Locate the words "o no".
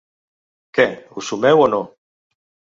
1.67-1.85